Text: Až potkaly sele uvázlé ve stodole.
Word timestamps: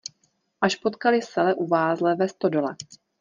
Až 0.61 0.75
potkaly 0.75 1.21
sele 1.21 1.53
uvázlé 1.55 2.15
ve 2.15 2.29
stodole. 2.29 2.75